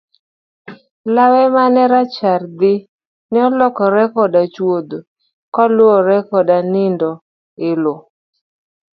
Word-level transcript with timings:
Lawe 1.15 1.43
mane 1.55 1.83
rachar 1.93 2.41
thii 2.59 2.85
ne 3.31 3.39
olokore 3.47 4.03
koda 4.13 4.41
chuodho 4.53 4.99
kaluwore 5.55 6.17
koda 6.29 6.57
nindo 6.73 7.11
e 7.67 7.69
loo. 7.83 8.01